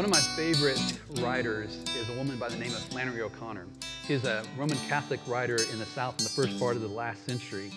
[0.00, 0.80] One of my favorite
[1.20, 3.66] writers is a woman by the name of Flannery O'Connor.
[4.06, 7.26] She's a Roman Catholic writer in the South in the first part of the last
[7.26, 7.70] century.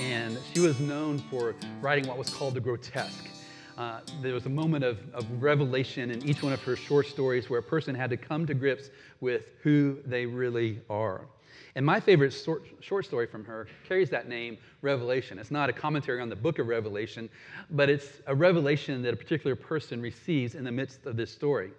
[0.00, 3.28] And she was known for writing what was called the grotesque.
[3.76, 7.50] Uh, there was a moment of, of revelation in each one of her short stories
[7.50, 8.88] where a person had to come to grips
[9.20, 11.26] with who they really are.
[11.76, 15.38] And my favorite short, story from her carries that name, Revelation.
[15.38, 17.28] It's not a commentary on the book of Revelation,
[17.70, 21.72] but it's a revelation that a particular person receives in the midst of this story.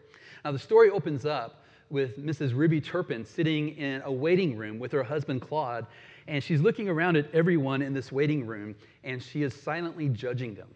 [0.46, 2.56] Now, the story opens up with Mrs.
[2.56, 5.88] Ruby Turpin sitting in a waiting room with her husband Claude,
[6.28, 10.54] and she's looking around at everyone in this waiting room, and she is silently judging
[10.54, 10.68] them.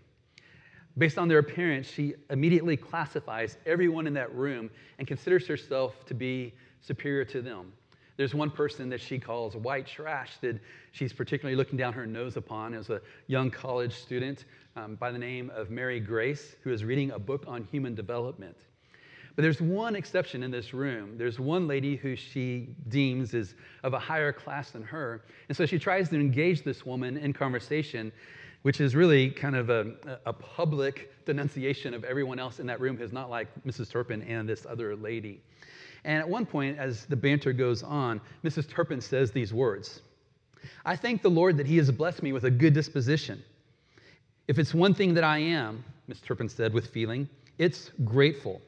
[0.97, 6.15] Based on their appearance, she immediately classifies everyone in that room and considers herself to
[6.15, 7.71] be superior to them.
[8.21, 10.59] There's one person that she calls white trash that
[10.91, 15.17] she's particularly looking down her nose upon as a young college student um, by the
[15.17, 18.55] name of Mary Grace, who is reading a book on human development.
[19.35, 21.17] But there's one exception in this room.
[21.17, 25.23] There's one lady who she deems is of a higher class than her.
[25.49, 28.11] And so she tries to engage this woman in conversation,
[28.61, 29.93] which is really kind of a,
[30.27, 33.89] a public denunciation of everyone else in that room who's not like Mrs.
[33.89, 35.41] Turpin and this other lady.
[36.03, 38.67] And at one point, as the banter goes on, Mrs.
[38.67, 40.01] Turpin says these words
[40.85, 43.43] I thank the Lord that He has blessed me with a good disposition.
[44.47, 48.61] If it's one thing that I am, Miss Turpin said with feeling, it's grateful.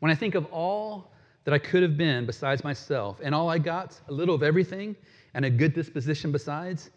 [0.00, 1.12] When I think of all
[1.44, 4.96] that I could have been besides myself, and all I got, a little of everything,
[5.34, 6.90] and a good disposition besides,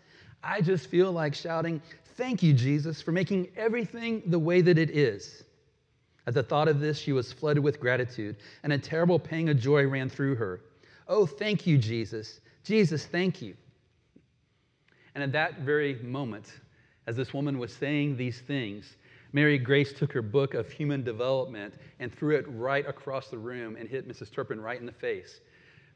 [0.44, 1.82] I just feel like shouting,
[2.18, 5.44] Thank you, Jesus, for making everything the way that it is.
[6.28, 9.60] At the thought of this, she was flooded with gratitude, and a terrible pang of
[9.60, 10.62] joy ran through her.
[11.08, 12.40] Oh, thank you, Jesus.
[12.64, 13.56] Jesus, thank you.
[15.14, 16.52] And at that very moment,
[17.08, 18.98] as this woman was saying these things,
[19.34, 23.76] Mary Grace took her book of human development and threw it right across the room
[23.76, 24.32] and hit Mrs.
[24.32, 25.42] Turpin right in the face.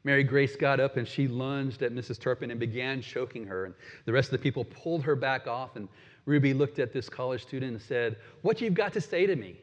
[0.04, 2.18] Mary Grace got up and she lunged at Mrs.
[2.18, 3.66] Turpin and began choking her.
[3.66, 3.74] And
[4.06, 5.76] the rest of the people pulled her back off.
[5.76, 5.88] And
[6.24, 9.56] Ruby looked at this college student and said, What you've got to say to me?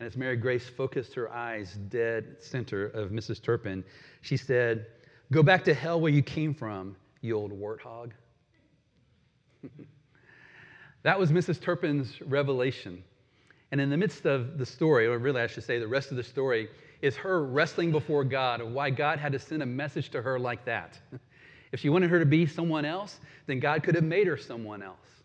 [0.00, 3.42] And as Mary Grace focused her eyes dead center of Mrs.
[3.42, 3.84] Turpin,
[4.22, 4.86] she said,
[5.30, 8.12] Go back to hell where you came from, you old warthog.
[11.02, 11.60] that was Mrs.
[11.60, 13.04] Turpin's revelation.
[13.72, 16.16] And in the midst of the story, or really I should say the rest of
[16.16, 16.70] the story,
[17.02, 20.38] is her wrestling before God of why God had to send a message to her
[20.38, 20.98] like that.
[21.72, 24.82] If she wanted her to be someone else, then God could have made her someone
[24.82, 25.19] else.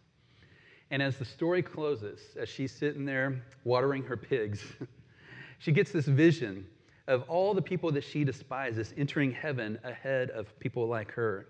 [0.91, 4.63] And as the story closes, as she's sitting there watering her pigs,
[5.59, 6.65] she gets this vision
[7.07, 11.47] of all the people that she despises entering heaven ahead of people like her.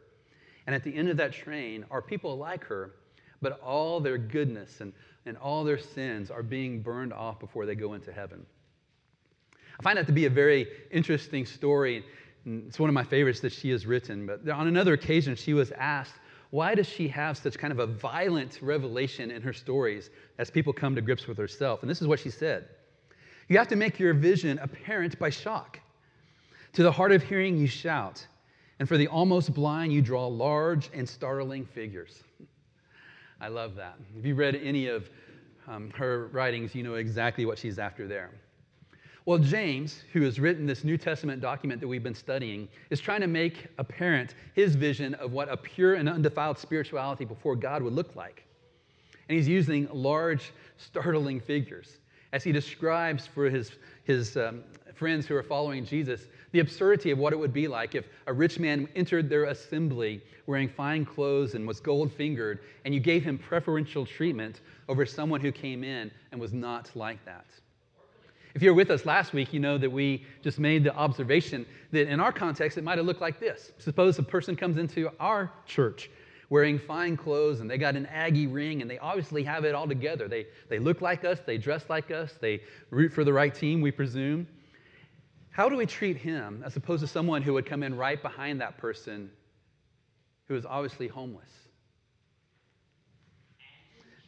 [0.68, 2.96] And at the end of that train are people like her,
[3.42, 4.94] but all their goodness and,
[5.26, 8.46] and all their sins are being burned off before they go into heaven.
[9.80, 12.06] I find that to be a very interesting story.
[12.46, 14.26] It's one of my favorites that she has written.
[14.26, 16.14] But on another occasion, she was asked
[16.52, 20.74] why does she have such kind of a violent revelation in her stories as people
[20.74, 21.82] come to grips with herself?
[21.82, 22.68] And this is what she said
[23.48, 25.80] You have to make your vision apparent by shock.
[26.74, 28.26] To the hard of hearing, you shout.
[28.80, 32.24] And for the almost blind, you draw large and startling figures.
[33.40, 33.98] I love that.
[34.18, 35.10] If you've read any of
[35.68, 38.32] um, her writings, you know exactly what she's after there.
[39.26, 43.22] Well, James, who has written this New Testament document that we've been studying, is trying
[43.22, 47.94] to make apparent his vision of what a pure and undefiled spirituality before God would
[47.94, 48.44] look like.
[49.28, 51.98] And he's using large, startling figures
[52.34, 53.72] as he describes for his,
[54.04, 57.96] his um, friends who are following Jesus the absurdity of what it would be like
[57.96, 62.94] if a rich man entered their assembly wearing fine clothes and was gold fingered, and
[62.94, 67.48] you gave him preferential treatment over someone who came in and was not like that.
[68.56, 71.66] If you were with us last week, you know that we just made the observation
[71.92, 73.74] that in our context, it might have looked like this.
[73.80, 76.10] Suppose a person comes into our church
[76.50, 79.88] wearing fine clothes and they got an Aggie ring and they obviously have it all
[79.88, 80.30] together.
[80.30, 82.62] They, they look like us, they dress like us, they
[82.92, 84.48] root for the right team, we presume.
[85.50, 88.62] How do we treat him as opposed to someone who would come in right behind
[88.62, 89.32] that person
[90.48, 91.50] who is obviously homeless?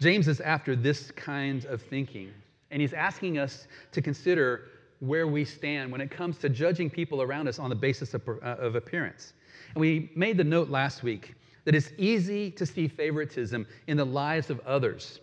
[0.01, 2.33] James is after this kind of thinking.
[2.71, 4.65] And he's asking us to consider
[4.99, 8.27] where we stand when it comes to judging people around us on the basis of,
[8.27, 9.33] uh, of appearance.
[9.73, 11.35] And we made the note last week
[11.65, 15.19] that it's easy to see favoritism in the lives of others,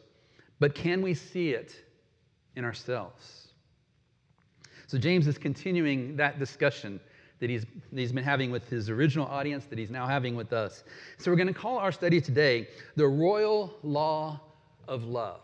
[0.60, 1.74] but can we see it
[2.54, 3.48] in ourselves?
[4.86, 7.00] So James is continuing that discussion
[7.40, 10.52] that he's, that he's been having with his original audience, that he's now having with
[10.52, 10.84] us.
[11.18, 14.40] So we're going to call our study today the Royal Law
[14.86, 15.40] of Love.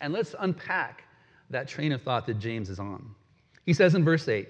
[0.00, 1.04] And let's unpack
[1.50, 3.14] that train of thought that James is on.
[3.66, 4.48] He says in verse 8,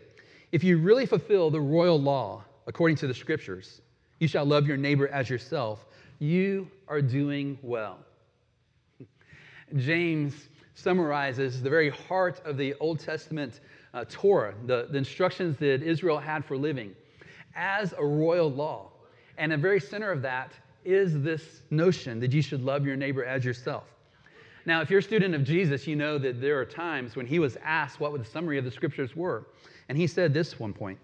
[0.52, 3.81] If you really fulfill the royal law according to the scriptures,
[4.19, 5.87] you shall love your neighbor as yourself,
[6.19, 7.99] you are doing well.
[9.76, 13.61] James summarizes the very heart of the Old Testament
[13.93, 16.94] uh, Torah, the, the instructions that Israel had for living,
[17.55, 18.90] as a royal law.
[19.38, 20.52] And the very center of that
[20.85, 23.85] is this notion that you should love your neighbor as yourself.
[24.66, 27.38] Now, if you're a student of Jesus, you know that there are times when he
[27.38, 29.46] was asked what the summary of the scriptures were.
[29.88, 30.99] And he said this one point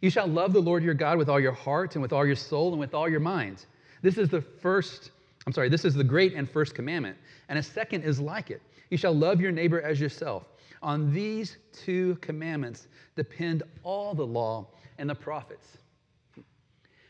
[0.00, 2.36] You shall love the Lord your God with all your heart and with all your
[2.36, 3.66] soul and with all your mind.
[4.02, 5.12] This is the first,
[5.46, 7.16] I'm sorry, this is the great and first commandment.
[7.48, 8.60] And a second is like it
[8.90, 10.44] you shall love your neighbor as yourself.
[10.82, 12.86] On these two commandments
[13.16, 14.68] depend all the law
[14.98, 15.78] and the prophets.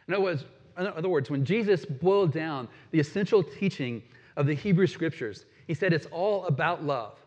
[0.09, 0.45] In other words,
[0.79, 4.03] in other words, when Jesus boiled down the essential teaching
[4.37, 7.19] of the Hebrew scriptures, he said it's all about love,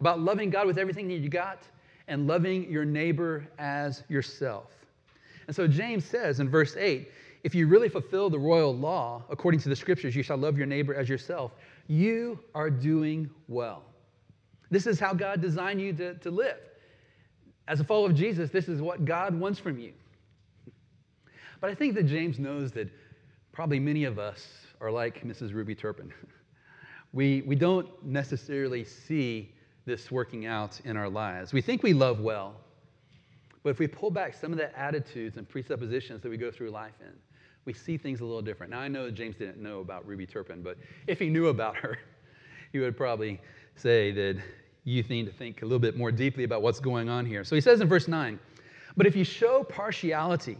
[0.00, 1.58] about loving God with everything that you got
[2.08, 4.70] and loving your neighbor as yourself.
[5.46, 7.08] And so James says in verse 8
[7.42, 10.66] if you really fulfill the royal law according to the scriptures, you shall love your
[10.66, 11.52] neighbor as yourself,
[11.88, 13.82] you are doing well.
[14.70, 16.58] This is how God designed you to, to live.
[17.66, 19.92] As a follower of Jesus, this is what God wants from you.
[21.60, 22.88] But I think that James knows that
[23.52, 24.46] probably many of us
[24.80, 25.52] are like Mrs.
[25.54, 26.12] Ruby Turpin.
[27.12, 29.52] We, we don't necessarily see
[29.84, 31.52] this working out in our lives.
[31.52, 32.54] We think we love well,
[33.62, 36.70] but if we pull back some of the attitudes and presuppositions that we go through
[36.70, 37.12] life in,
[37.64, 38.70] we see things a little different.
[38.70, 41.98] Now, I know James didn't know about Ruby Turpin, but if he knew about her,
[42.72, 43.40] he would probably
[43.76, 44.40] say that
[44.84, 47.44] you need to think a little bit more deeply about what's going on here.
[47.44, 48.38] So he says in verse 9,
[48.96, 50.58] But if you show partiality,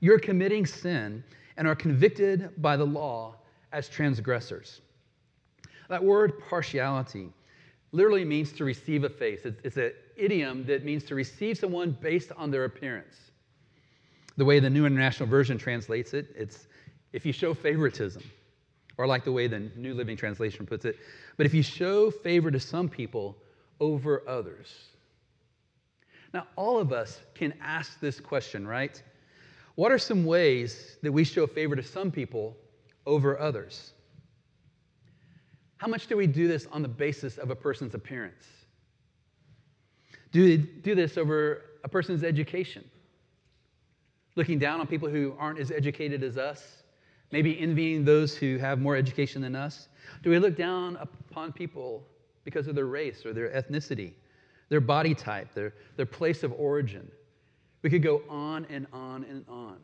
[0.00, 1.24] you're committing sin
[1.56, 3.36] and are convicted by the law
[3.72, 4.82] as transgressors.
[5.88, 7.28] That word partiality
[7.92, 9.40] literally means to receive a face.
[9.44, 13.16] It's, it's an idiom that means to receive someone based on their appearance.
[14.36, 16.66] The way the New International Version translates it, it's
[17.12, 18.22] if you show favoritism,
[18.98, 20.96] or like the way the New Living Translation puts it,
[21.36, 23.36] but if you show favor to some people
[23.80, 24.74] over others.
[26.34, 29.02] Now, all of us can ask this question, right?
[29.74, 32.56] What are some ways that we show favor to some people
[33.06, 33.92] over others?
[35.78, 38.46] How much do we do this on the basis of a person's appearance?
[40.32, 42.84] Do we do this over a person's education?
[44.36, 46.82] looking down on people who aren't as educated as us,
[47.32, 49.88] maybe envying those who have more education than us?
[50.22, 52.06] Do we look down upon people
[52.44, 54.12] because of their race or their ethnicity,
[54.68, 57.10] their body type, their, their place of origin?
[57.82, 59.78] We could go on and on and on.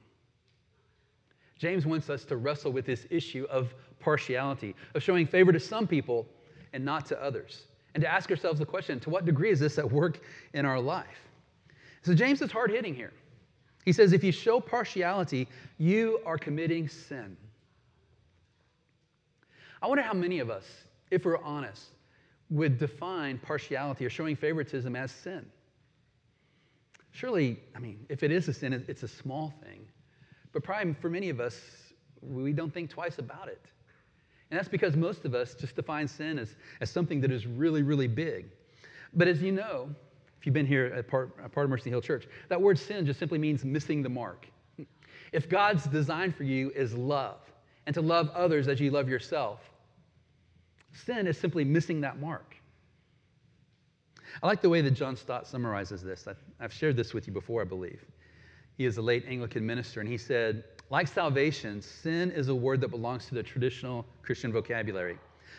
[1.63, 5.87] James wants us to wrestle with this issue of partiality, of showing favor to some
[5.87, 6.27] people
[6.73, 9.79] and not to others, and to ask ourselves the question to what degree is this
[9.79, 10.19] at work
[10.55, 11.29] in our life?
[12.03, 13.13] So, James is hard hitting here.
[13.85, 15.47] He says, if you show partiality,
[15.79, 17.37] you are committing sin.
[19.81, 20.65] I wonder how many of us,
[21.13, 21.91] if we're honest,
[22.51, 25.47] would define partiality or showing favoritism as sin.
[27.13, 29.87] Surely, I mean, if it is a sin, it's a small thing.
[30.53, 31.59] But probably for many of us,
[32.21, 33.61] we don't think twice about it.
[34.51, 37.83] And that's because most of us just define sin as, as something that is really,
[37.83, 38.47] really big.
[39.15, 39.89] But as you know,
[40.39, 43.07] if you've been here at part, at part of Mercy Hill Church, that word sin
[43.07, 44.47] just simply means missing the mark.
[45.33, 47.39] If God's design for you is love,
[47.87, 49.61] and to love others as you love yourself,
[50.93, 52.57] sin is simply missing that mark.
[54.43, 56.27] I like the way that John Stott summarizes this.
[56.27, 58.05] I've, I've shared this with you before, I believe.
[58.77, 62.81] He is a late Anglican minister, and he said, like salvation, sin is a word
[62.83, 65.19] that belongs to the traditional Christian vocabulary.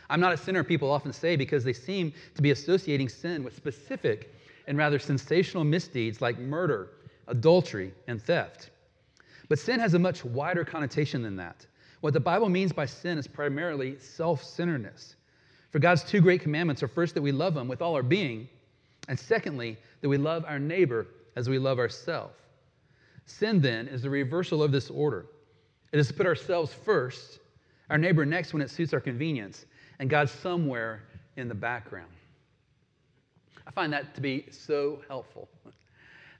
[0.10, 3.56] I'm not a sinner, people often say, because they seem to be associating sin with
[3.56, 4.34] specific
[4.68, 6.90] and rather sensational misdeeds like murder,
[7.28, 8.70] adultery, and theft.
[9.50, 11.66] But sin has a much wider connotation than that.
[12.02, 15.16] What the Bible means by sin is primarily self centeredness.
[15.72, 18.48] For God's two great commandments are first that we love Him with all our being,
[19.08, 22.36] and secondly, that we love our neighbor as we love ourselves.
[23.26, 25.28] Sin, then, is the reversal of this order.
[25.92, 27.40] It is to put ourselves first,
[27.90, 29.66] our neighbor next when it suits our convenience,
[30.00, 31.04] and God somewhere
[31.38, 32.12] in the background.
[33.66, 35.48] I find that to be so helpful.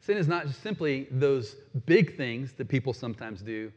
[0.02, 3.72] Sin is not just simply those big things that people sometimes do,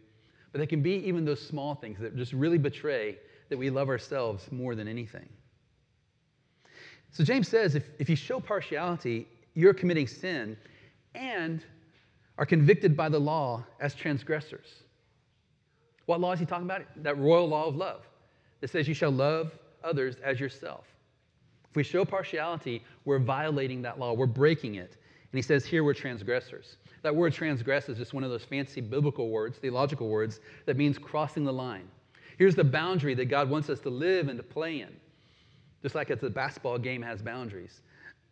[0.51, 3.89] but they can be even those small things that just really betray that we love
[3.89, 5.29] ourselves more than anything.
[7.13, 10.57] So James says if, if you show partiality, you're committing sin
[11.15, 11.65] and
[12.39, 14.83] are convicted by the law as transgressors.
[16.07, 16.83] What law is he talking about?
[17.03, 18.07] That royal law of love
[18.61, 19.53] that says you shall love
[19.83, 20.85] others as yourself.
[21.71, 24.97] If we show partiality, we're violating that law, we're breaking it.
[25.33, 26.77] And he says, Here we're transgressors.
[27.03, 30.99] That word transgress is just one of those fancy biblical words, theological words, that means
[30.99, 31.89] crossing the line.
[32.39, 34.95] Here's the boundary that God wants us to live and to play in,
[35.83, 37.83] just like as a basketball game has boundaries.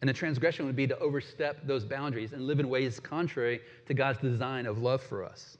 [0.04, 3.94] And a transgression would be to overstep those boundaries and live in ways contrary to
[3.94, 5.56] God's design of love for us.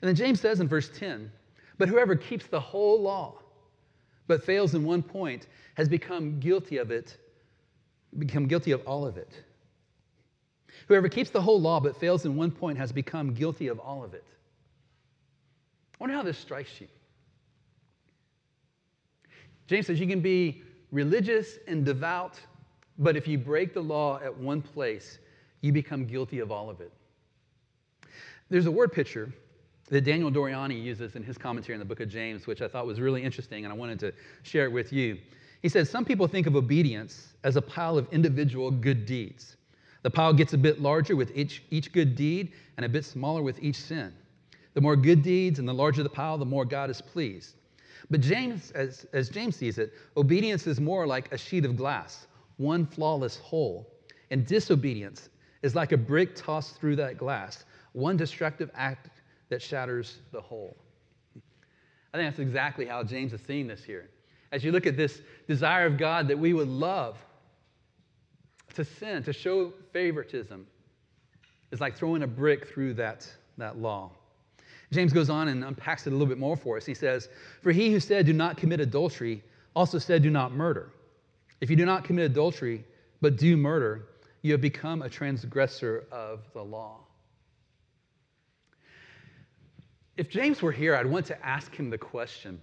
[0.00, 1.28] And then James says in verse 10
[1.76, 3.40] But whoever keeps the whole law,
[4.28, 7.16] but fails in one point, has become guilty of it,
[8.18, 9.42] become guilty of all of it.
[10.86, 14.04] Whoever keeps the whole law but fails in one point has become guilty of all
[14.04, 14.28] of it.
[15.94, 16.86] I wonder how this strikes you.
[19.66, 22.38] James says you can be religious and devout,
[23.00, 25.18] but if you break the law at one place,
[25.62, 26.92] you become guilty of all of it.
[28.50, 29.32] There's a word picture
[29.88, 32.86] that Daniel Doriani uses in his commentary on the book of James, which I thought
[32.86, 35.18] was really interesting, and I wanted to share it with you.
[35.62, 39.56] He says, Some people think of obedience as a pile of individual good deeds.
[40.02, 43.42] The pile gets a bit larger with each, each good deed and a bit smaller
[43.42, 44.12] with each sin.
[44.74, 47.54] The more good deeds and the larger the pile, the more God is pleased.
[48.10, 52.26] But James, as, as James sees it, obedience is more like a sheet of glass,
[52.60, 53.90] one flawless whole.
[54.30, 55.30] And disobedience
[55.62, 59.08] is like a brick tossed through that glass, one destructive act
[59.48, 60.76] that shatters the whole.
[62.12, 64.10] I think that's exactly how James is seeing this here.
[64.52, 67.16] As you look at this desire of God that we would love,
[68.74, 70.66] to sin, to show favoritism,
[71.70, 73.26] is like throwing a brick through that,
[73.58, 74.10] that law.
[74.92, 76.84] James goes on and unpacks it a little bit more for us.
[76.84, 77.28] He says,
[77.62, 79.42] For he who said, Do not commit adultery,
[79.74, 80.90] also said, Do not murder.
[81.60, 82.84] If you do not commit adultery,
[83.20, 84.06] but do murder,
[84.42, 87.00] you have become a transgressor of the law.
[90.16, 92.60] If James were here, I'd want to ask him the question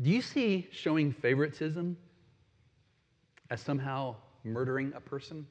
[0.00, 1.96] Do you see showing favoritism
[3.50, 5.46] as somehow murdering a person?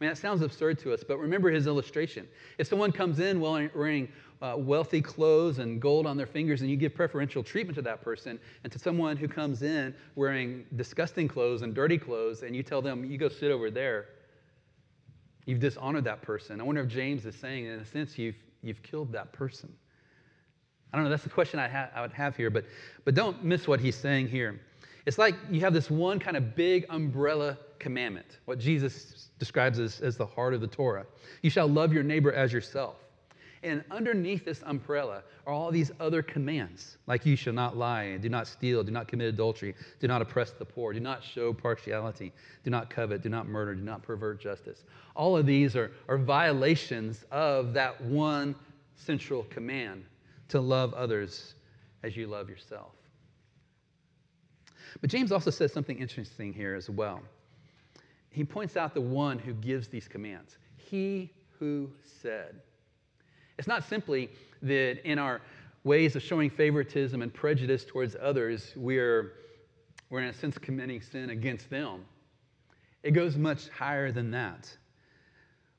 [0.00, 2.28] I mean, that sounds absurd to us, but remember his illustration.
[2.56, 4.08] If someone comes in wearing
[4.40, 8.02] uh, wealthy clothes and gold on their fingers, and you give preferential treatment to that
[8.02, 12.62] person, and to someone who comes in wearing disgusting clothes and dirty clothes, and you
[12.62, 14.06] tell them, you go sit over there,
[15.46, 16.60] you've dishonored that person.
[16.60, 19.72] I wonder if James is saying, in a sense, you've, you've killed that person.
[20.92, 22.64] I don't know, that's the question I, ha- I would have here, but,
[23.04, 24.60] but don't miss what he's saying here.
[25.04, 30.00] It's like you have this one kind of big umbrella commandment, what Jesus describes as,
[30.00, 31.06] as the heart of the Torah.
[31.42, 32.96] You shall love your neighbor as yourself.
[33.62, 38.28] And underneath this umbrella are all these other commands, like you shall not lie, do
[38.28, 42.32] not steal, do not commit adultery, do not oppress the poor, do not show partiality,
[42.62, 44.84] do not covet, do not murder, do not pervert justice.
[45.16, 48.54] All of these are, are violations of that one
[48.94, 50.04] central command
[50.48, 51.54] to love others
[52.04, 52.92] as you love yourself.
[55.00, 57.22] But James also says something interesting here as well.
[58.30, 60.58] He points out the one who gives these commands.
[60.76, 61.90] He who
[62.22, 62.60] said.
[63.58, 64.30] It's not simply
[64.62, 65.40] that in our
[65.84, 69.32] ways of showing favoritism and prejudice towards others, we're,
[70.10, 72.04] we're in a sense committing sin against them.
[73.02, 74.68] It goes much higher than that.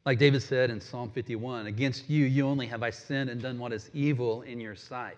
[0.06, 3.60] Like David said in Psalm 51 Against you, you only have I sinned and done
[3.60, 5.18] what is evil in your sight.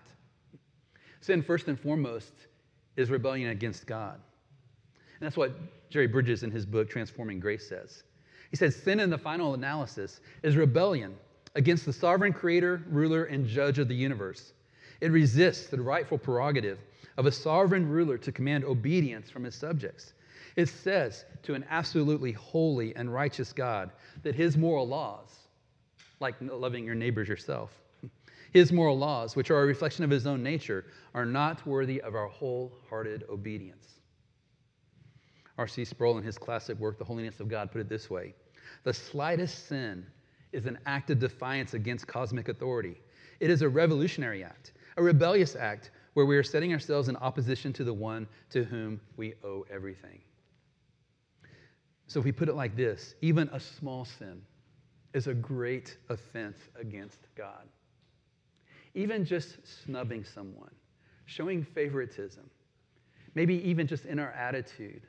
[1.20, 2.32] Sin, first and foremost,
[2.96, 4.14] is rebellion against God.
[4.14, 5.52] And that's what
[5.88, 8.02] Jerry Bridges in his book, Transforming Grace, says.
[8.50, 11.14] He says, Sin in the final analysis is rebellion
[11.54, 14.52] against the sovereign creator, ruler, and judge of the universe.
[15.00, 16.78] It resists the rightful prerogative
[17.16, 20.14] of a sovereign ruler to command obedience from his subjects.
[20.56, 23.90] It says to an absolutely holy and righteous God
[24.22, 25.30] that his moral laws,
[26.20, 27.70] like loving your neighbors yourself,
[28.52, 32.14] his moral laws, which are a reflection of his own nature, are not worthy of
[32.14, 33.88] our wholehearted obedience.
[35.58, 35.84] R.C.
[35.84, 38.34] Sproul, in his classic work, The Holiness of God, put it this way
[38.84, 40.06] The slightest sin
[40.52, 43.00] is an act of defiance against cosmic authority.
[43.40, 47.72] It is a revolutionary act, a rebellious act where we are setting ourselves in opposition
[47.72, 50.20] to the one to whom we owe everything.
[52.06, 54.42] So, if we put it like this, even a small sin
[55.14, 57.66] is a great offense against God.
[58.94, 60.70] Even just snubbing someone,
[61.24, 62.48] showing favoritism,
[63.34, 65.02] maybe even just in our attitude,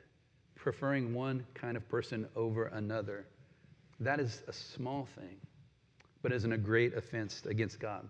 [0.54, 3.26] preferring one kind of person over another.
[4.00, 5.36] That is a small thing,
[6.22, 8.08] but isn't a great offense against God.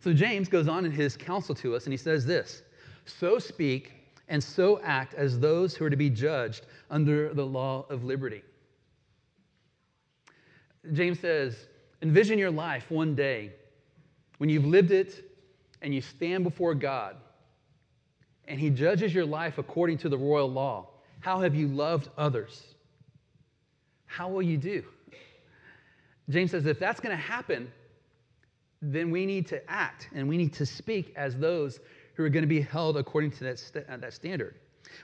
[0.00, 2.62] So James goes on in his counsel to us, and he says this
[3.04, 3.92] So speak
[4.28, 8.42] and so act as those who are to be judged under the law of liberty.
[10.92, 11.66] James says,
[12.02, 13.52] Envision your life one day
[14.38, 15.30] when you've lived it
[15.82, 17.16] and you stand before God
[18.48, 20.88] and He judges your life according to the royal law,
[21.20, 22.71] how have you loved others?
[24.12, 24.84] How will you do?
[26.28, 27.72] James says if that's going to happen,
[28.82, 31.80] then we need to act and we need to speak as those
[32.14, 34.56] who are going to be held according to that, st- uh, that standard.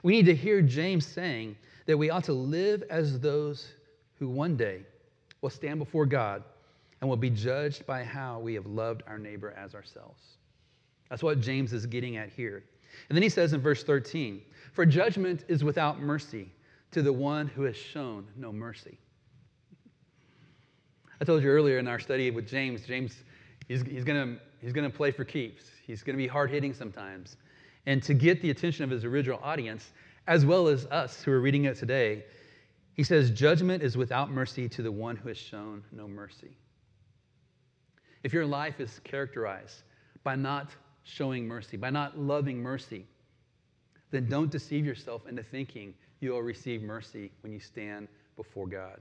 [0.02, 3.68] We need to hear James saying that we ought to live as those
[4.18, 4.82] who one day
[5.40, 6.42] will stand before God
[7.00, 10.20] and will be judged by how we have loved our neighbor as ourselves.
[11.08, 12.62] That's what James is getting at here.
[13.08, 16.50] And then he says in verse 13, For judgment is without mercy
[16.92, 18.98] to the one who has shown no mercy.
[21.20, 23.14] I told you earlier in our study with James, James,
[23.66, 25.70] he's, he's going he's gonna play for keeps.
[25.86, 27.36] He's going to be hard hitting sometimes.
[27.86, 29.92] And to get the attention of his original audience,
[30.26, 32.24] as well as us who are reading it today,
[32.92, 36.50] he says, Judgment is without mercy to the one who has shown no mercy.
[38.22, 39.82] If your life is characterized
[40.24, 40.70] by not
[41.04, 43.06] showing mercy, by not loving mercy,
[44.10, 49.00] then don't deceive yourself into thinking you will receive mercy when you stand before God.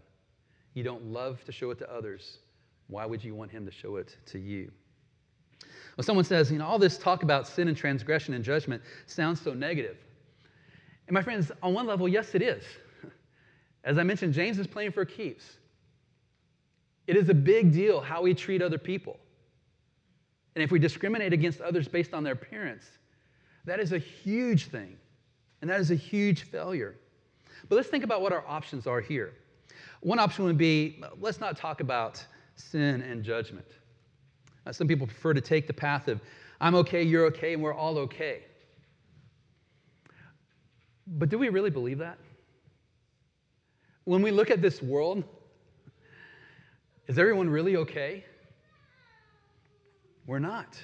[0.74, 2.38] You don't love to show it to others.
[2.88, 4.71] Why would you want Him to show it to you?
[5.95, 9.41] When someone says, you know, all this talk about sin and transgression and judgment sounds
[9.41, 9.97] so negative.
[11.07, 12.63] And my friends, on one level, yes, it is.
[13.83, 15.57] As I mentioned, James is playing for keeps.
[17.07, 19.17] It is a big deal how we treat other people.
[20.55, 22.86] And if we discriminate against others based on their appearance,
[23.65, 24.97] that is a huge thing.
[25.62, 26.95] And that is a huge failure.
[27.70, 29.34] But let's think about what our options are here.
[30.02, 32.24] One option would be let's not talk about
[32.56, 33.68] sin and judgment.
[34.66, 36.22] Uh, some people prefer to take the path of
[36.60, 38.44] I'm okay, you're okay, and we're all okay.
[41.06, 42.18] But do we really believe that?
[44.04, 45.24] When we look at this world,
[47.08, 48.26] is everyone really okay?
[50.26, 50.78] We're not.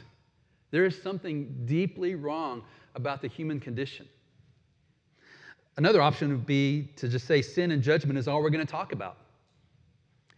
[0.72, 2.64] There is something deeply wrong
[2.96, 4.08] about the human condition.
[5.78, 8.72] Another option would be to just say sin and judgment is all we're going to
[8.72, 9.18] talk about.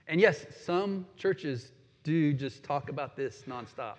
[0.07, 1.71] And yes, some churches
[2.03, 3.95] do just talk about this nonstop.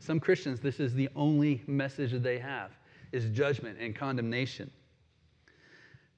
[0.00, 2.70] Some Christians, this is the only message that they have
[3.12, 4.70] is judgment and condemnation.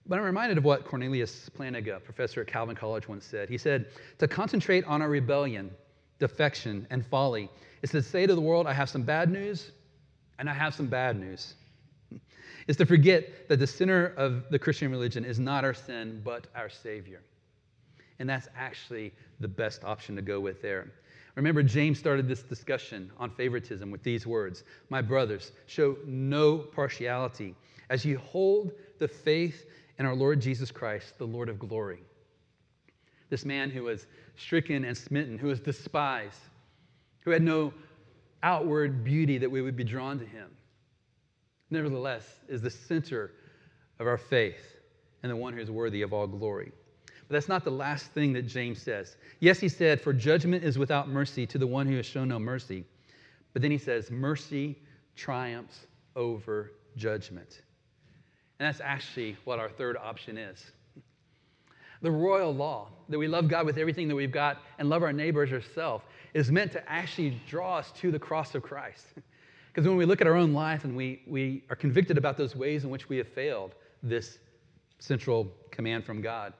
[0.06, 3.48] But I'm reminded of what Cornelius Plantinga, professor at Calvin College, once said.
[3.48, 3.86] He said,
[4.18, 5.70] To concentrate on our rebellion,
[6.18, 7.48] defection, and folly
[7.82, 9.70] is to say to the world, I have some bad news
[10.38, 11.54] and I have some bad news.
[12.70, 16.46] Is to forget that the center of the Christian religion is not our sin, but
[16.54, 17.20] our Savior.
[18.20, 20.92] And that's actually the best option to go with there.
[21.34, 27.56] Remember, James started this discussion on favoritism with these words My brothers, show no partiality
[27.88, 29.66] as you hold the faith
[29.98, 31.98] in our Lord Jesus Christ, the Lord of glory.
[33.30, 34.06] This man who was
[34.36, 36.38] stricken and smitten, who was despised,
[37.22, 37.74] who had no
[38.44, 40.50] outward beauty that we would be drawn to him,
[41.70, 43.32] nevertheless is the center
[43.98, 44.76] of our faith
[45.22, 46.72] and the one who is worthy of all glory.
[47.06, 49.16] But that's not the last thing that James says.
[49.38, 52.38] Yes, he said, For judgment is without mercy to the one who has shown no
[52.38, 52.84] mercy.
[53.52, 54.76] But then he says, Mercy
[55.14, 57.62] triumphs over judgment.
[58.58, 60.72] And that's actually what our third option is.
[62.02, 65.12] The royal law, that we love God with everything that we've got and love our
[65.12, 66.04] neighbors ourselves,
[66.34, 69.06] is meant to actually draw us to the cross of Christ.
[69.80, 72.54] Because when we look at our own life and we, we are convicted about those
[72.54, 74.36] ways in which we have failed this
[74.98, 76.52] central command from God,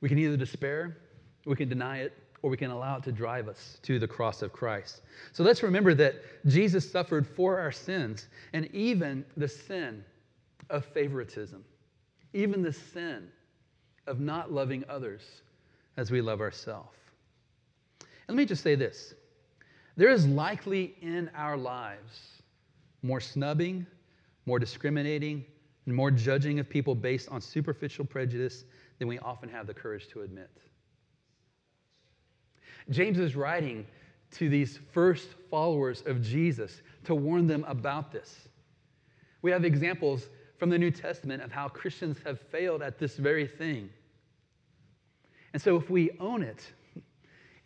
[0.00, 0.98] we can either despair,
[1.46, 4.40] we can deny it, or we can allow it to drive us to the cross
[4.42, 5.00] of Christ.
[5.32, 6.14] So let's remember that
[6.46, 10.04] Jesus suffered for our sins and even the sin
[10.70, 11.64] of favoritism,
[12.34, 13.26] even the sin
[14.06, 15.22] of not loving others
[15.96, 16.96] as we love ourselves.
[18.28, 19.12] And let me just say this
[19.96, 22.42] there is likely in our lives
[23.02, 23.86] more snubbing,
[24.44, 25.44] more discriminating,
[25.86, 28.64] and more judging of people based on superficial prejudice
[28.98, 30.50] than we often have the courage to admit.
[32.90, 33.86] James is writing
[34.32, 38.48] to these first followers of Jesus to warn them about this.
[39.42, 40.28] We have examples
[40.58, 43.88] from the New Testament of how Christians have failed at this very thing.
[45.52, 46.72] And so, if we own it,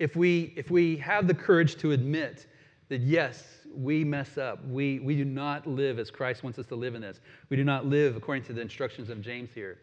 [0.01, 2.47] if we, if we have the courage to admit
[2.89, 6.75] that, yes, we mess up, we, we do not live as Christ wants us to
[6.75, 9.79] live in this, we do not live according to the instructions of James here,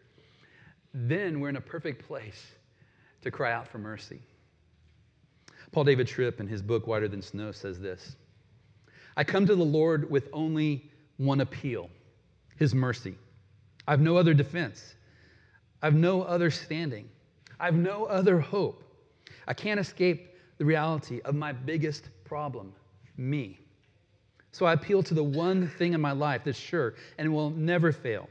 [0.92, 2.48] then we're in a perfect place
[3.22, 4.18] to cry out for mercy.
[5.70, 8.16] Paul David Tripp, in his book Whiter Than Snow, says this
[9.16, 11.90] I come to the Lord with only one appeal
[12.56, 13.14] his mercy.
[13.86, 14.94] I have no other defense.
[15.80, 17.08] I have no other standing.
[17.60, 18.82] I have no other hope.
[19.48, 22.72] I can't escape the reality of my biggest problem
[23.16, 23.58] me.
[24.52, 27.90] So I appeal to the one thing in my life that's sure and will never
[27.90, 28.28] fail.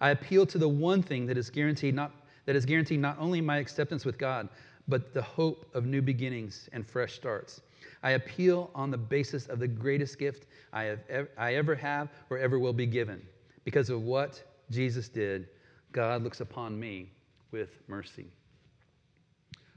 [0.00, 2.12] I appeal to the one thing that is guaranteed not
[2.46, 4.48] that is guaranteed not only my acceptance with God,
[4.88, 7.60] but the hope of new beginnings and fresh starts.
[8.02, 12.38] I appeal on the basis of the greatest gift I, have I ever have or
[12.38, 13.22] ever will be given.
[13.64, 15.48] Because of what Jesus did,
[15.92, 17.10] God looks upon me
[17.50, 18.26] with mercy.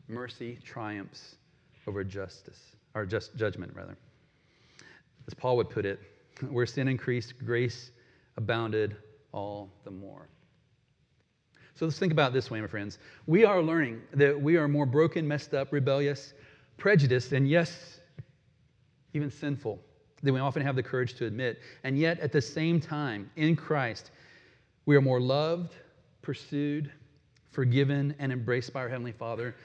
[0.08, 1.36] Mercy triumphs
[1.88, 3.98] over justice, or just judgment, rather.
[5.28, 6.00] As Paul would put it,
[6.50, 7.92] where sin increased, grace
[8.38, 8.96] abounded
[9.32, 10.28] all the more.
[11.76, 13.00] So let's think about this way, my friends.
[13.26, 16.34] We are learning that we are more broken, messed up, rebellious,
[16.78, 18.00] prejudiced, and yes,
[19.13, 19.80] even sinful
[20.22, 21.60] than we often have the courage to admit.
[21.84, 24.12] And yet, at the same time, in Christ,
[24.86, 25.74] we are more loved,
[26.22, 26.92] pursued,
[27.52, 29.56] forgiven, and embraced by our Heavenly Father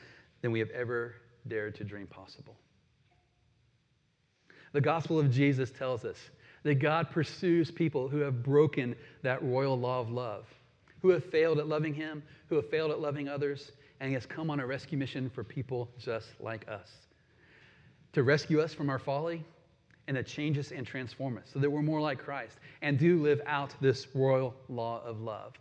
[0.43, 1.15] than we have ever
[1.47, 2.57] dared to dream possible.
[4.73, 6.19] The gospel of Jesus tells us
[6.63, 10.47] that God pursues people who have broken that royal law of love,
[11.01, 14.27] who have failed at loving Him, who have failed at loving others, and He has
[14.27, 16.91] come on a rescue mission for people just like us
[18.13, 19.45] to rescue us from our folly
[20.07, 23.23] and to change us and transform us so that we're more like Christ and do
[23.23, 25.55] live out this royal law of love.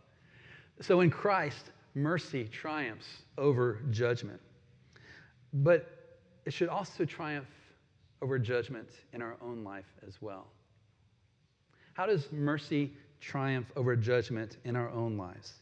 [0.82, 4.40] So in Christ, mercy triumphs over judgment.
[5.54, 5.88] But
[6.46, 7.48] it should also triumph
[8.22, 10.48] over judgment in our own life as well.
[11.94, 15.54] How does mercy triumph over judgment in our own lives?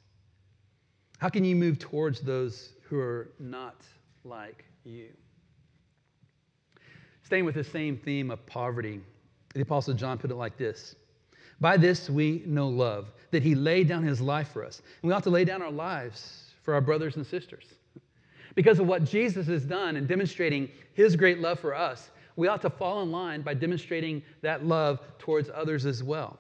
[1.17, 3.83] How can you move towards those who are not
[4.23, 5.09] like you?
[7.23, 9.01] Staying with the same theme of poverty,
[9.53, 10.95] the Apostle John put it like this
[11.61, 14.81] By this we know love, that he laid down his life for us.
[15.01, 17.65] And we ought to lay down our lives for our brothers and sisters.
[18.55, 22.61] Because of what Jesus has done in demonstrating his great love for us, we ought
[22.61, 26.39] to fall in line by demonstrating that love towards others as well.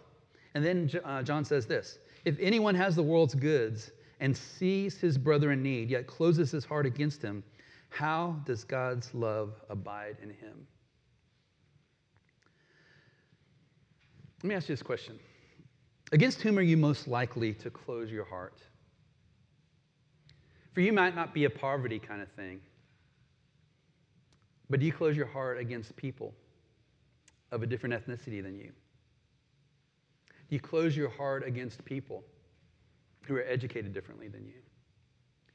[0.53, 5.17] And then uh, John says this If anyone has the world's goods and sees his
[5.17, 7.43] brother in need, yet closes his heart against him,
[7.89, 10.67] how does God's love abide in him?
[14.43, 15.19] Let me ask you this question
[16.11, 18.61] Against whom are you most likely to close your heart?
[20.75, 22.59] For you might not be a poverty kind of thing,
[24.69, 26.33] but do you close your heart against people
[27.53, 28.71] of a different ethnicity than you?
[30.49, 32.25] Do you close your heart against people
[33.21, 34.61] who are educated differently than you,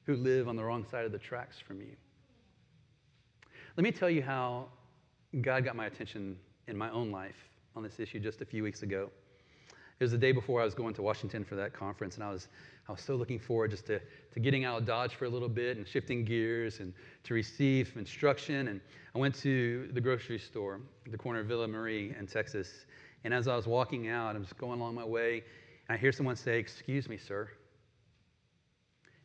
[0.07, 1.95] who live on the wrong side of the tracks from you?
[3.77, 4.69] Let me tell you how
[5.43, 8.83] God got my attention in my own life on this issue just a few weeks
[8.83, 9.11] ago.
[10.01, 12.31] It was the day before I was going to Washington for that conference, and I
[12.31, 12.49] was,
[12.89, 14.01] I was so looking forward just to,
[14.33, 17.89] to getting out of Dodge for a little bit and shifting gears and to receive
[17.89, 18.69] some instruction.
[18.69, 18.81] And
[19.15, 22.87] I went to the grocery store, the corner of Villa Maria in Texas.
[23.25, 25.45] And as I was walking out, I was going along my way,
[25.87, 27.51] and I hear someone say, Excuse me, sir.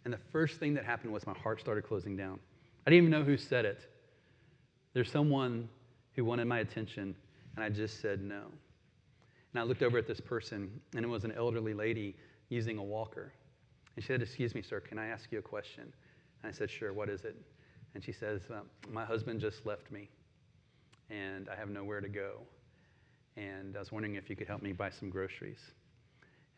[0.03, 2.38] And the first thing that happened was my heart started closing down.
[2.85, 3.89] I didn't even know who said it.
[4.93, 5.69] There's someone
[6.15, 7.15] who wanted my attention
[7.55, 8.47] and I just said no.
[9.55, 12.17] And I looked over at this person, and it was an elderly lady
[12.49, 13.31] using a walker.
[13.95, 15.93] And she said, Excuse me, sir, can I ask you a question?
[16.43, 17.37] And I said, Sure, what is it?
[17.93, 18.41] And she says,
[18.91, 20.09] My husband just left me,
[21.09, 22.41] and I have nowhere to go.
[23.37, 25.71] And I was wondering if you could help me buy some groceries.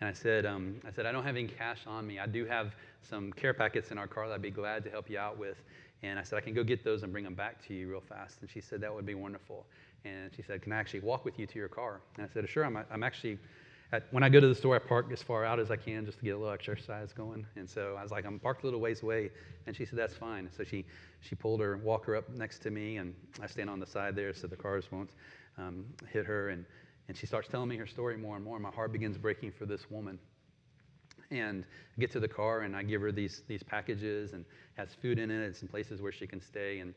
[0.01, 2.17] And I said, um, I said, I don't have any cash on me.
[2.17, 2.73] I do have
[3.07, 5.57] some care packets in our car that I'd be glad to help you out with.
[6.01, 8.01] And I said, I can go get those and bring them back to you real
[8.01, 8.41] fast.
[8.41, 9.67] And she said, that would be wonderful.
[10.07, 12.01] And she said, Can I actually walk with you to your car?
[12.17, 12.65] And I said, Sure.
[12.65, 13.37] I'm, I'm actually,
[13.91, 16.05] at, when I go to the store, I park as far out as I can
[16.05, 17.45] just to get a little exercise going.
[17.55, 19.31] And so I was like, I'm parked a little ways away.
[19.65, 20.49] And she said, That's fine.
[20.55, 20.85] So she,
[21.21, 24.33] she pulled her walker up next to me, and I stand on the side there
[24.33, 25.09] so the cars won't
[25.57, 26.49] um, hit her.
[26.49, 26.65] And,
[27.07, 28.59] and she starts telling me her story more and more.
[28.59, 30.19] My heart begins breaking for this woman.
[31.29, 31.65] And
[31.97, 35.19] I get to the car, and I give her these, these packages, and has food
[35.19, 36.79] in it, and some places where she can stay.
[36.79, 36.93] And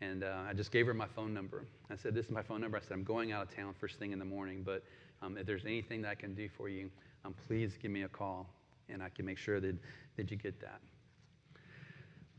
[0.00, 1.66] and uh, I just gave her my phone number.
[1.90, 2.76] I said, This is my phone number.
[2.76, 4.82] I said, I'm going out of town first thing in the morning, but
[5.22, 6.90] um, if there's anything that I can do for you,
[7.24, 8.48] um, please give me a call
[8.88, 9.76] and I can make sure that,
[10.16, 10.80] that you get that.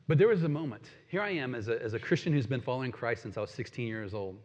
[0.08, 0.84] But there was a moment.
[1.08, 3.50] Here I am as a, as a Christian who's been following Christ since I was
[3.52, 4.38] 16 years old,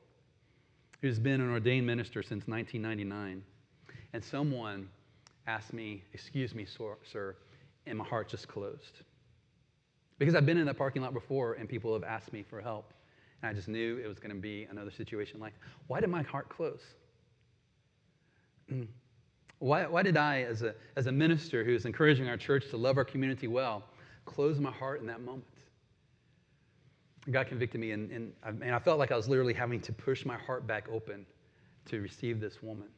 [1.02, 3.42] who's been an ordained minister since 1999.
[4.14, 4.88] And someone
[5.46, 7.36] asked me, Excuse me, sir,
[7.86, 9.02] and my heart just closed.
[10.18, 12.92] Because I've been in that parking lot before and people have asked me for help.
[13.42, 15.54] And I just knew it was going to be another situation like,
[15.86, 16.82] why did my heart close?
[19.58, 22.76] why, why did I, as a, as a minister who is encouraging our church to
[22.76, 23.84] love our community well,
[24.24, 25.44] close my heart in that moment?
[27.30, 30.24] God convicted me, and, and, and I felt like I was literally having to push
[30.24, 31.26] my heart back open
[31.86, 32.88] to receive this woman.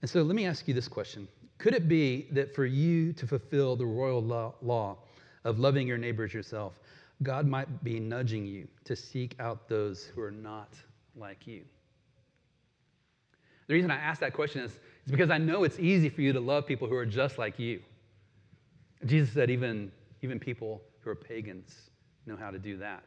[0.00, 1.26] And so let me ask you this question
[1.58, 4.98] Could it be that for you to fulfill the royal law
[5.44, 6.78] of loving your neighbors yourself,
[7.22, 10.72] God might be nudging you to seek out those who are not
[11.16, 11.62] like you?
[13.66, 16.32] The reason I ask that question is, is because I know it's easy for you
[16.32, 17.80] to love people who are just like you.
[19.04, 21.90] Jesus said, even, even people who are pagans
[22.26, 23.04] know how to do that.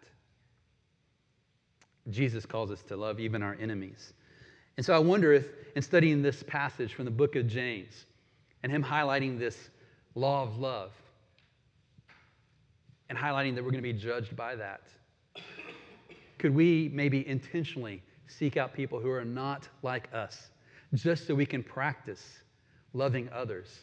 [2.09, 4.13] Jesus calls us to love even our enemies.
[4.77, 8.05] And so I wonder if, in studying this passage from the book of James
[8.63, 9.69] and him highlighting this
[10.15, 10.91] law of love
[13.11, 14.83] and highlighting that we're going to be judged by that,
[16.37, 20.47] could we maybe intentionally seek out people who are not like us
[20.93, 22.39] just so we can practice
[22.93, 23.81] loving others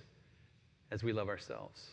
[0.90, 1.90] as we love ourselves?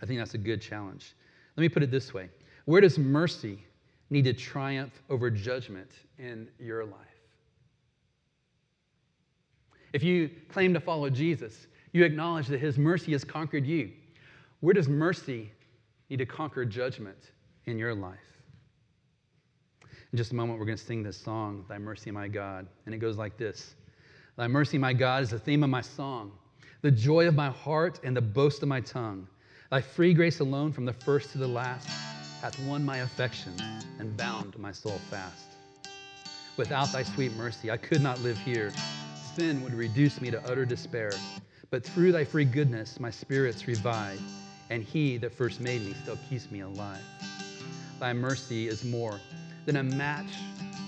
[0.00, 1.12] I think that's a good challenge.
[1.58, 2.30] Let me put it this way
[2.64, 3.58] Where does mercy
[4.08, 6.96] need to triumph over judgment in your life?
[9.92, 13.90] If you claim to follow Jesus, you acknowledge that his mercy has conquered you.
[14.60, 15.52] Where does mercy
[16.12, 17.30] need to conquer judgment
[17.64, 18.18] in your life?
[20.12, 22.66] In just a moment, we're going to sing this song, Thy Mercy, My God.
[22.84, 23.74] And it goes like this
[24.36, 26.32] Thy mercy, my God, is the theme of my song,
[26.82, 29.26] the joy of my heart and the boast of my tongue.
[29.70, 31.88] Thy free grace alone, from the first to the last,
[32.42, 33.54] hath won my affection
[33.98, 35.46] and bound my soul fast.
[36.58, 38.70] Without thy sweet mercy, I could not live here.
[39.34, 41.12] Sin would reduce me to utter despair.
[41.70, 44.20] But through thy free goodness, my spirits revive,
[44.72, 47.04] and he that first made me still keeps me alive.
[48.00, 49.20] Thy mercy is more
[49.66, 50.32] than a match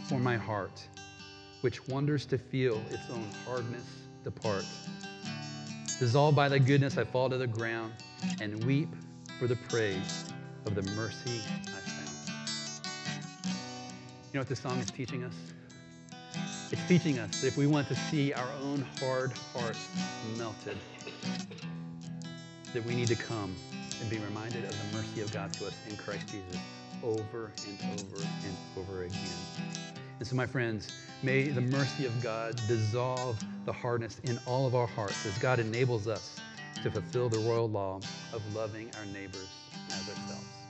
[0.08, 0.82] for my heart,
[1.60, 3.84] which wonders to feel its own hardness
[4.24, 4.64] depart.
[5.98, 7.92] Dissolved by thy goodness, I fall to the ground
[8.40, 8.88] and weep
[9.38, 10.32] for the praise
[10.64, 12.86] of the mercy I found.
[14.32, 15.34] You know what this song is teaching us?
[16.72, 19.90] It's teaching us that if we want to see our own hard hearts
[20.38, 20.78] melted,
[22.72, 23.54] that we need to come
[24.04, 26.60] and be reminded of the mercy of God to us in Christ Jesus
[27.02, 29.18] over and over and over again.
[30.18, 34.74] And so, my friends, may the mercy of God dissolve the hardness in all of
[34.74, 36.38] our hearts as God enables us
[36.82, 37.98] to fulfill the royal law
[38.34, 39.48] of loving our neighbors
[39.88, 40.63] as ourselves.